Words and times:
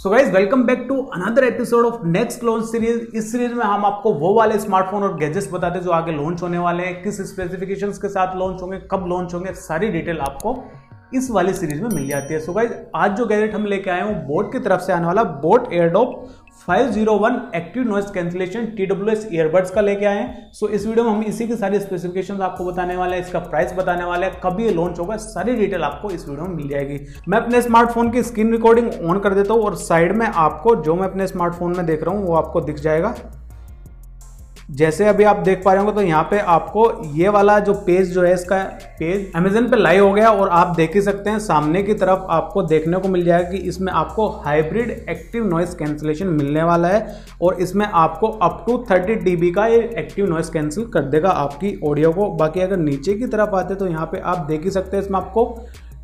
So 0.00 0.10
guys 0.10 0.30
welcome 0.32 0.62
back 0.64 0.84
to 0.88 0.94
another 1.14 1.44
episode 1.44 1.86
of 1.86 2.04
next 2.06 2.44
launch 2.44 2.64
series 2.66 3.16
इस 3.16 3.30
series 3.32 3.54
में 3.54 3.64
हम 3.64 3.84
आपको 3.84 4.12
वो 4.12 4.32
वाले 4.34 4.58
स्मार्टफ़ोन 4.58 5.02
और 5.02 5.16
गैजेट्स 5.18 5.50
बताते 5.52 5.78
हैं 5.78 5.84
जो 5.84 5.90
आगे 5.90 6.12
लॉन्च 6.12 6.42
होने 6.42 6.58
वाले 6.58 6.84
हैं, 6.84 7.02
किस 7.02 7.20
स्पेसिफिकेशंस 7.30 7.98
के 7.98 8.08
साथ 8.08 8.36
लॉन्च 8.36 8.62
होंगे, 8.62 8.78
कब 8.90 9.04
लॉन्च 9.08 9.34
होंगे, 9.34 9.52
सारी 9.54 9.88
डिटेल 9.88 10.20
आपको 10.20 10.56
इस 11.14 11.30
वाली 11.30 11.52
सीरीज़ 11.52 11.82
में 11.82 11.88
मिल 11.94 12.08
जाती 12.08 12.34
है। 12.34 12.40
सो 12.40 12.50
so 12.52 12.56
गाइज़ 12.56 12.72
आज 12.94 13.16
जो 13.16 13.26
गैजेट 13.26 13.54
हम 13.54 13.66
लेके 13.66 13.90
आए 13.90 14.00
हैं 14.00 14.06
वो 14.06 14.26
बोट 14.28 14.52
की 14.52 14.58
तरफ़ 14.58 14.80
से 14.80 14.92
आने 14.92 15.06
वाला 15.06 15.24
boAt 15.44 15.72
Airdope 15.72 16.39
501 16.60 17.36
active 17.54 17.82
noise 17.82 18.10
cancellation 18.10 18.66
T 18.76 18.86
W 18.86 19.08
S 19.08 19.26
earbuds 19.32 19.70
का 19.70 19.80
लेके 19.80 20.06
आए 20.06 20.18
हैं। 20.18 20.50
सो 20.52 20.68
इस 20.68 20.86
वीडियो 20.86 21.04
में 21.04 21.10
हम 21.10 21.22
इसी 21.24 21.46
के 21.48 21.56
सारी 21.56 21.78
स्पेसिफिकेशन 21.80 22.40
आपको 22.42 22.64
बताने 22.64 22.96
वाले 22.96 23.16
हैं, 23.16 23.24
इसका 23.24 23.38
प्राइस 23.40 23.72
बताने 23.74 24.04
वाले 24.04 24.26
हैं। 24.26 24.40
कब 24.40 24.60
ये 24.60 24.70
लॉन्च 24.70 24.98
होगा, 24.98 25.16
सारी 25.18 25.56
डिटेल 25.56 25.84
आपको 25.84 26.10
इस 26.10 26.28
वीडियो 26.28 26.46
में 26.46 26.54
मिल 26.56 26.68
जाएगी। 26.68 27.00
मैं 27.28 27.38
अपने 27.38 27.62
स्मार्टफ़ोन 27.62 28.10
की 28.10 28.22
स्क्रीन 28.22 28.52
रिकॉर्डिंग 28.52 28.92
ऑन 29.02 29.18
कर 29.18 29.34
देता 29.34 29.54
हूँ 29.54 29.62
और 29.62 29.76
साइड 29.78 30.16
में 30.16 30.26
आपको 30.26 30.76
जो 30.78 30.94
मैं 30.94 31.08
अपने 31.08 31.26
स्मार्टफ़ोन 31.26 31.76
में 31.76 31.86
देख 31.86 32.02
रहा 32.02 32.14
हूँ, 32.14 32.26
वो 32.26 32.34
आपको 32.36 32.60
दिख 32.60 32.76
जाएगा। 32.78 33.14
जैसे 34.70 35.06
अभी 35.08 35.24
आप 35.24 35.36
देख 35.36 35.62
पा 35.64 35.72
रहे 35.72 35.82
होंगे 35.82 35.94
तो 35.94 36.02
यहाँ 36.02 36.22
पे 36.30 36.38
आपको 36.38 36.82
ये 37.14 37.28
वाला 37.28 37.58
जो 37.60 37.72
पेज 37.86 38.12
जो 38.12 38.22
है, 38.22 38.32
इसका 38.34 38.62
पेज 38.98 39.32
अमेजन 39.36 39.66
पे 39.68 39.76
लाइव 39.76 40.04
हो 40.04 40.12
गया 40.12 40.30
और 40.30 40.48
आप 40.48 40.74
देख 40.76 40.94
ही 40.94 41.00
सकते 41.02 41.30
हैं, 41.30 41.38
सामने 41.38 41.82
की 41.82 41.94
तरफ़ 41.94 42.26
आपको 42.30 42.62
देखने 42.64 42.98
को 42.98 43.08
मिल 43.08 43.24
जाएगा 43.24 43.50
कि 43.50 43.56
इसमें 43.68 43.92
आपको 43.92 44.28
हाइब्रिड 44.44 44.90
एक्टिव 44.90 45.46
नॉइस 45.46 45.74
कैंसिलेशन 45.74 46.26
मिलने 46.28 46.62
वाला 46.62 46.88
है 46.88 47.20
और 47.42 47.60
इसमें 47.60 47.86
आपको 47.86 48.28
अप 48.28 48.64
टू 48.66 48.78
थर्टी 48.90 49.14
डी 49.16 49.50
का 49.50 49.66
ये 49.66 49.82
एक्टिव 49.98 50.30
नॉइस 50.30 50.50
कैंसिल 50.50 50.84
कर 50.86 51.10
देगा 51.10 51.30
आपकी 51.30 51.78
ऑडियो 51.84 52.12
को। 52.12 52.30
बाकी 52.32 52.60
अगर 52.60 52.76
नीचे 52.78 53.14
की 53.14 53.26
तरफ़ 53.26 53.56
आते 53.56 53.74
तो 53.74 53.86
यहाँ 53.86 54.06
पर 54.06 54.20
आप 54.20 54.46
देख 54.46 54.64
ही 54.64 54.70
सकते 54.70 54.96
हैं, 54.96 55.04
इसमें 55.04 55.18
आपको 55.18 55.44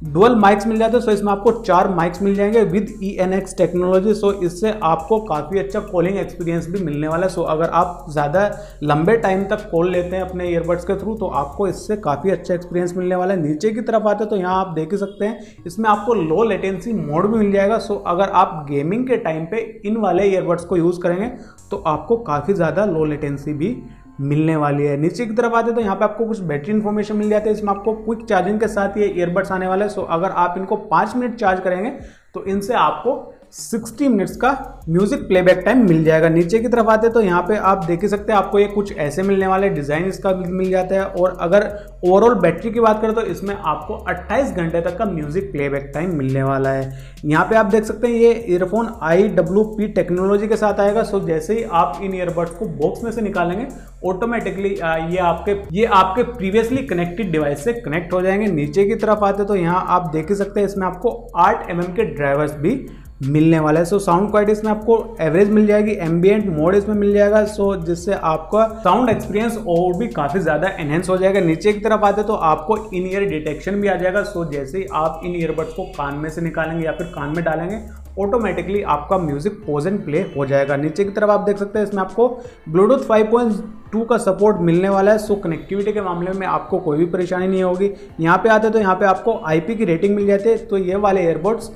डुअल 0.04 0.34
माइक्स 0.36 0.66
मिल 0.66 0.78
जाते 0.78 0.96
हैं 0.96 1.04
सो 1.04 1.10
इसमें 1.10 1.30
आपको 1.32 1.50
चार 1.60 1.88
माइक्स 1.88 2.20
मिल 2.22 2.34
जाएँगे 2.34 2.62
with 2.64 2.88
E 3.02 3.10
N 3.20 3.32
X 3.32 3.56
technology 3.56 4.14
so 4.14 4.32
इससे 4.44 4.72
आपको 4.84 5.18
काफ़ी 5.20 5.58
अच्छा 5.58 5.80
कॉलिंग 5.82 6.18
एक्सपीरियंस 6.18 6.66
भी 6.70 6.82
मिलने 6.84 7.08
वाला 7.08 7.26
है। 7.26 7.32
सो 7.32 7.42
अगर 7.44 7.70
आप 7.70 8.04
ज़्यादा 8.10 8.44
लंबे 8.82 9.16
टाइम 9.16 9.44
तक 9.44 9.68
कॉल 9.70 9.90
लेते 9.92 10.16
हैं 10.16 10.22
अपने 10.22 10.48
ईयरबड्स 10.50 10.84
के 10.84 10.96
थ्रू 10.96 11.14
तो 11.14 11.26
आपको 11.36 11.68
इससे 11.68 11.96
काफ़ी 11.98 12.30
अच्छा 12.30 12.54
एक्सपीरियंस 12.54 12.94
मिलने 12.96 13.16
वाला 13.16 13.34
है। 13.34 13.42
नीचे 13.42 13.70
की 13.70 13.80
तरफ़ 13.82 14.08
आते 14.08 14.24
हैं 14.24 14.30
तो 14.30 14.36
यहाँ 14.36 14.60
आप 14.60 14.74
देख 14.74 14.92
ही 14.92 14.98
सकते 14.98 15.24
हैं, 15.24 15.56
इसमें 15.66 15.88
आपको 15.90 16.14
लो 16.14 16.42
लेटेंसी 16.44 16.92
मोड 16.94 17.32
भी 17.32 17.38
मिल 17.38 17.52
जाएगा। 17.52 17.78
सो 17.80 17.94
अगर 18.06 18.28
आप 18.30 18.64
गेमिंग 18.70 19.06
के 19.08 19.16
टाइम 19.18 19.44
पे 19.46 19.60
इन 19.86 19.96
वाले 19.98 20.30
ईयरबड्स 20.30 20.64
को 20.64 20.76
यूज़ 20.76 21.00
करेंगे 21.00 21.30
तो 21.70 21.82
आपको 21.86 22.16
काफ़ी 22.24 22.54
ज़्यादा 22.54 22.84
लो 22.86 23.04
लेटेंसी 23.04 23.52
भी 23.54 23.76
मिलने 24.20 24.56
वाली 24.56 24.84
है। 24.84 24.96
नीचे 24.96 25.26
की 25.26 25.34
तरफ़ 25.34 25.54
आते 25.54 25.72
तो 25.72 25.80
यहाँ 25.80 25.96
पे 25.96 26.04
आपको 26.04 26.26
कुछ 26.26 26.40
बैटरी 26.42 26.72
इन्फॉर्मेशन 26.72 27.16
मिल 27.16 27.28
जाती 27.30 27.48
है। 27.48 27.54
इसमें 27.54 27.70
आपको 27.70 27.92
क्विक 27.94 28.24
चार्जिंग 28.24 28.60
के 28.60 28.68
साथ 28.68 28.96
ये 28.98 29.06
ईयरबड्स 29.08 29.52
आने 29.52 29.66
वाले 29.66 29.84
हैं। 29.84 29.90
सो 29.90 30.02
अगर 30.02 30.30
आप 30.36 30.54
इनको 30.58 30.76
पाँच 30.76 31.16
मिनट 31.16 31.34
चार्ज 31.36 31.60
करेंगे 31.60 31.90
तो 32.34 32.44
इनसे 32.44 32.74
आपको 32.76 33.12
60 33.56 34.08
मिनट्स 34.08 34.36
का 34.36 34.50
म्यूज़िक 34.88 35.20
प्लेबैक 35.28 35.58
टाइम 35.64 35.86
मिल 35.88 36.02
जाएगा। 36.04 36.28
नीचे 36.28 36.58
की 36.58 36.68
तरफ़ 36.68 36.88
आते 36.90 37.08
तो 37.08 37.20
यहाँ 37.20 37.42
पे 37.42 37.56
आप 37.58 37.84
देख 37.84 38.02
ही 38.02 38.08
सकते 38.08 38.32
हैं, 38.32 38.38
आपको 38.38 38.58
ये 38.58 38.66
कुछ 38.68 38.96
ऐसे 38.96 39.22
मिलने 39.22 39.46
वाले 39.46 39.68
डिज़ाइन 39.68 40.04
इसका 40.06 40.32
मिल 40.32 40.70
जाता 40.70 40.94
है। 40.94 41.04
और 41.04 41.36
अगर 41.40 41.64
ओवरऑल 42.04 42.34
बैटरी 42.40 42.70
की 42.70 42.80
बात 42.80 43.00
करें 43.02 43.14
तो 43.14 43.22
इसमें 43.24 43.54
आपको 43.54 43.94
28 44.08 44.52
घंटे 44.52 44.80
तक 44.80 44.96
का 44.98 45.04
म्यूज़िक 45.06 45.50
प्लेबैक 45.52 45.90
टाइम 45.94 46.14
मिलने 46.16 46.42
वाला 46.42 46.70
है। 46.70 47.14
यहाँ 47.24 47.44
पे 47.44 47.56
आप 47.56 47.66
देख 47.66 47.84
सकते 47.84 48.06
हैं, 48.06 48.14
ये 48.14 48.44
earphone 48.48 48.92
I 49.02 49.28
W 49.30 49.64
P 49.70 49.88
technology 49.90 50.48
के 50.48 50.56
साथ 50.56 50.80
आएगा। 50.80 51.02
सो 51.04 51.20
जैसे 51.26 51.54
ही 51.54 51.64
आप 51.74 51.98
इन 52.02 52.14
ईयरबड्स 52.14 52.50
को 52.50 52.66
बॉक्स 52.76 53.04
में 53.04 53.10
से 53.12 53.22
निकालेंगे 53.22 53.66
ऑटोमेटिकली 54.04 54.68
ये 54.68 55.18
आपके 55.22 55.56
ये 55.72 55.84
आपके 55.94 56.22
प्रीवियसली 56.24 56.82
कनेक्टेड 56.84 57.32
डिवाइस 57.32 57.64
से 57.64 57.72
कनेक्ट 57.74 58.12
हो 58.12 58.22
जाएँगे। 58.22 58.46
नीचे 58.52 58.84
की 58.84 58.94
तरफ़ 58.96 59.24
आते 59.24 59.44
तो 59.44 59.56
यहाँ 59.56 59.84
आप 59.88 60.10
देख 60.12 60.28
ही 60.28 60.34
सकते 60.34 60.60
हैं, 60.60 60.66
इसमें 60.66 60.86
आपको 60.86 61.16
आठ 61.38 61.70
एम 61.70 61.80
के 61.82 62.04
ड्राइवर्स 62.06 62.54
भी 62.56 62.74
मिलने 63.20 63.58
वाला 63.60 63.80
है। 63.80 63.86
सो 63.86 63.98
साउंड 63.98 64.30
क्वालिटी 64.30 64.52
इसमें 64.52 64.70
आपको 64.70 65.16
एवरेज 65.20 65.50
मिल 65.50 65.66
जाएगी 65.66 65.92
एम्बियंट 66.02 66.46
मोड 66.48 66.74
इसमें 66.74 66.94
मिल 66.94 67.12
जाएगा। 67.12 67.44
सो 67.44 67.74
so, 67.74 67.84
जिससे 67.84 68.14
आपका 68.14 68.66
साउंड 68.78 69.10
एक्सपीरियंस 69.10 69.56
और 69.68 69.96
भी 69.98 70.06
काफ़ी 70.08 70.40
ज़्यादा 70.40 70.68
एनहेंस 70.80 71.08
हो 71.08 71.16
जाएगा। 71.16 71.40
नीचे 71.40 71.72
की 71.72 71.80
तरफ़ 71.80 72.04
आते 72.04 72.22
तो 72.22 72.34
आपको 72.48 72.76
इन 72.88 73.06
ईयर 73.06 73.28
डिटेक्शन 73.28 73.80
भी 73.80 73.88
आ 73.88 73.94
जाएगा। 73.94 74.22
सो 74.22 74.44
so, 74.44 74.50
जैसे 74.52 74.78
ही 74.78 74.84
आप 74.94 75.20
इन 75.24 75.36
ईयरबड्स 75.36 75.72
को 75.72 75.84
कान 75.92 76.14
में 76.14 76.28
से 76.30 76.40
निकालेंगे 76.40 76.84
या 76.86 76.92
फिर 76.92 77.06
कान 77.06 77.32
में 77.36 77.44
डालेंगे 77.44 77.80
ऑटोमेटिकली 78.18 78.82
आपका 78.82 79.16
म्यूज़िक 79.18 79.54
पोज 79.56 79.86
एंड 79.86 80.04
प्ले 80.04 80.20
हो 80.36 80.46
जाएगा। 80.46 80.76
नीचे 80.76 81.04
की 81.04 81.10
तरफ़ 81.10 81.30
आप 81.30 81.40
देख 81.40 81.58
सकते 81.58 81.78
हैं 81.78 81.86
इसमें 81.86 82.02
आपको 82.02 82.28
ब्लूटूथ 82.68 83.06
5.2 83.08 84.04
का 84.06 84.16
सपोर्ट 84.18 84.60
मिलने 84.60 84.88
वाला 84.88 85.12
है। 85.12 85.18
सो 85.18 85.34
कनेक्टिविटी 85.36 85.92
के 85.92 86.00
मामले 86.02 86.32
में 86.32 86.46
आपको 86.46 86.78
कोई 86.78 86.98
भी 86.98 87.06
परेशानी 87.06 87.48
नहीं 87.48 87.62
होगी। 87.62 87.90
यहाँ 88.20 88.38
पे 88.38 88.48
आते 88.48 88.70
तो 88.70 88.78
यहाँ 88.78 88.94
पे 88.94 89.06
आपको 89.06 89.40
आईपी 89.46 89.74
की 89.74 89.84
रेटिंग 89.84 90.14
मिल 90.16 90.26
जाती 90.26 90.48
है। 90.48 90.56
तो 90.58 90.78
ये 90.78 90.96
वाले 90.96 91.20
एयरबड्स 91.22 91.70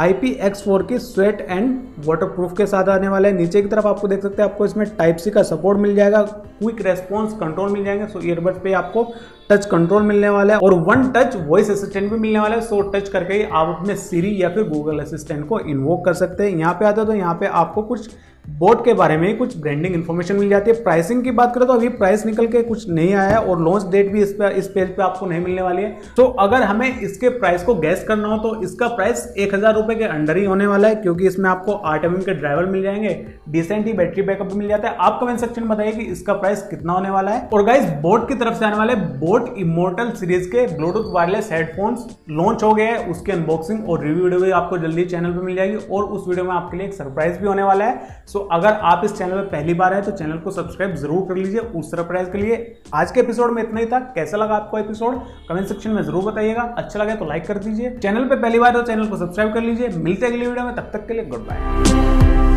IPX4 0.00 0.86
की 0.88 0.98
स्वेट 0.98 1.40
एंड 1.40 1.80
वाटर 2.04 2.26
प्रूफ 2.26 2.52
के 2.56 2.66
साथ 2.66 2.88
आने 2.88 3.08
वाले 3.08 3.28
हैं। 3.28 3.36
नीचे 3.36 3.62
की 3.62 3.68
तरफ़ 3.68 3.86
आपको 3.86 4.08
देख 4.08 4.22
सकते 4.22 4.42
हैं, 4.42 4.48
आपको 4.50 4.64
इसमें 4.64 4.86
टाइप 4.96 5.16
सी 5.16 5.30
का 5.30 5.42
सपोर्ट 5.42 5.78
मिल 5.78 5.94
जाएगा 5.96 6.22
क्विक 6.22 6.80
रेस्पॉन्स 6.82 7.32
कंट्रोल 7.32 7.70
मिल 7.70 7.84
जाएँगे 7.84 8.06
सो 8.06 8.20
ईयरबड्स 8.20 8.58
पे 8.58 8.72
आपको 8.72 9.04
टच 9.52 9.66
कंट्रोल 9.66 10.02
मिलने 10.02 10.28
वाला 10.30 10.54
है 10.54 10.60
और 10.60 10.74
वन 10.82 11.08
टच 11.12 11.36
वॉइस 11.38 11.70
असिस्टेंट 11.70 12.10
भी 12.12 12.18
मिलने 12.18 12.38
वाला 12.38 12.56
है। 12.56 12.60
सो 12.62 12.80
टच 12.90 13.08
करके 13.08 13.34
ही 13.34 13.42
आप 13.44 13.76
अपने 13.78 13.96
सीरी 13.98 14.36
या 14.42 14.48
फिर 14.48 14.68
गूगल 14.68 14.98
असिस्टेंट 15.00 15.46
को 15.48 15.60
इन्वोक 15.60 16.04
कर 16.04 16.14
सकते 16.16 16.42
हैं। 16.42 16.58
यहाँ 16.58 16.74
पे 16.74 16.86
आते 16.86 17.04
तो 17.04 17.14
यहाँ 17.14 17.34
पे 17.34 17.46
आपको 17.46 17.82
कुछ 17.84 18.10
बोट 18.50 18.84
के 18.84 18.92
बारे 18.94 19.16
में 19.16 19.36
कुछ 19.38 19.56
ब्रांडिंग 19.56 19.94
इन्फॉर्मेशन 19.94 20.36
मिल 20.36 20.48
जाती 20.48 20.70
है। 20.70 20.82
प्राइसिंग 20.82 21.22
की 21.24 21.30
बात 21.30 21.54
करें 21.54 21.66
तो 21.66 21.72
अभी 21.72 21.88
प्राइस 21.90 22.24
निकल 22.26 22.46
के 22.46 22.62
कुछ 22.62 22.88
नहीं 22.88 23.12
आया 23.14 23.28
है 23.28 23.36
और 23.38 23.60
लॉन्च 23.60 23.84
डेट 23.90 24.10
भी 24.12 24.22
इस 24.22 24.32
पे, 24.32 24.48
इस 24.50 24.68
पेज 24.68 24.88
पे 24.96 25.02
आपको 25.02 25.26
नहीं 25.26 25.40
मिलने 25.40 25.62
वाली 25.62 25.82
है। 25.82 25.90
तो 26.16 26.24
अगर 26.40 26.62
हमें 26.62 27.00
इसके 27.00 27.28
प्राइस 27.28 27.62
को 27.62 27.74
गैस 27.76 28.04
करना 28.08 28.28
हो 28.28 28.38
तो 28.38 28.62
इसका 28.62 28.88
प्राइस 28.88 29.26
एक 29.38 29.54
हज़ार 29.54 29.74
रुपए 29.74 29.94
के 29.94 30.04
अंडर 30.06 30.36
ही 30.36 30.44
होने 30.44 30.66
वाला 30.66 30.88
है 30.88 30.94
क्योंकि 30.96 31.26
इसमें 31.26 31.48
आपको 31.50 31.72
आठ 31.72 32.04
एम 32.04 32.16
के 32.18 32.34
ड्राइवर 32.34 32.66
मिल 32.66 32.82
जाएँगे 32.82 33.14
डिसेंट 33.48 33.86
ही 33.86 33.92
बैटरी 33.92 34.22
बैकअप 34.22 34.52
मिल 34.54 34.68
जाता 34.68 34.88
है। 34.88 34.96
आप 35.00 35.18
कमेंट 35.20 35.38
सेक्शन 35.40 35.62
में 35.62 35.70
बताइए 35.70 35.92
कि 35.92 36.04
इसका 36.12 36.32
प्राइस 36.34 36.62
कितना 36.62 36.92
होने 36.92 37.10
वाला 37.10 37.30
है। 37.30 37.48
और 37.52 37.64
गाइस 37.64 37.88
बोट 38.02 38.28
की 38.28 38.34
तरफ़ 38.34 38.54
से 38.54 38.64
आने 38.64 38.76
वाले 38.76 38.94
बोट 39.42 39.58
इमोटल 39.58 40.10
सीरीज़ 40.10 40.48
के 40.48 40.66
ब्लूटूथ 40.76 41.12
वायरलेस 41.12 41.48
हेडफोन्स 41.52 42.06
लॉन्च 42.30 42.62
हो 42.62 42.72
गए 42.74 42.84
हैं। 42.84 43.10
उसकी 43.10 43.32
अनबॉक्सिंग 43.32 43.88
और 43.90 44.02
रिव्यू 44.04 44.24
वीडियो 44.24 44.40
भी 44.40 44.50
आपको 44.52 44.78
जल्दी 44.78 45.04
चैनल 45.04 45.32
पर 45.32 45.42
मिल 45.42 45.56
जाएगी 45.56 45.76
और 45.76 46.04
उस 46.04 46.28
वीडियो 46.28 46.44
में 46.44 46.52
आपके 46.52 46.76
लिए 46.76 46.86
एक 46.86 46.94
सरप्राइज़ 46.94 47.38
भी 47.38 47.46
होने 47.46 47.62
वाला 47.62 47.84
है। 47.84 48.24
सो 48.26 48.38
अगर 48.52 48.72
आप 48.84 49.04
इस 49.04 49.16
चैनल 49.18 49.34
में 49.34 49.48
पहली 49.50 49.74
बार 49.74 49.94
है 49.94 50.02
तो 50.02 50.10
चैनल 50.12 50.38
को 50.38 50.50
सब्सक्राइब 50.50 50.94
ज़रूर 50.96 51.26
कर 51.28 51.36
लीजिए 51.36 51.60
उस 51.60 51.90
सरप्राइज़ 51.90 52.30
के 52.30 52.38
लिए। 52.38 52.60
आज 52.94 53.10
के 53.12 53.20
एपिसोड 53.20 53.52
में 53.52 53.62
इतना 53.62 53.80
ही 53.80 53.86
था। 53.86 53.98
कैसा 54.14 54.36
लगा 54.36 54.56
आपको 54.56 54.78
एपिसोड 54.78 55.20
कमेंट 55.48 55.66
सेक्शन 55.68 55.90
में 55.90 56.02
ज़रूर 56.02 56.24
बताइएगा। 56.24 56.62
अच्छा 56.78 56.98
लगे 56.98 57.14
तो 57.14 57.24
लाइक 57.24 57.46
कर 57.46 57.58
दीजिए। 57.58 57.96
चैनल 57.98 58.24
पर 58.24 58.36
पहली 58.36 58.58
बार 58.58 58.72
तो 58.72 58.82
चैनल 58.82 59.06
को 59.06 59.16
सब्सक्राइब 59.16 59.54
कर 59.54 59.62
लीजिए। 59.62 59.88
मिलते 59.98 60.26
अगली 60.26 60.46
वीडियो 60.46 60.64
में। 60.64 60.74
तब 60.76 60.90
तक 60.92 61.06
के 61.06 61.14
लिए 61.14 61.24
गुड 61.26 61.46
बाय 61.48 62.51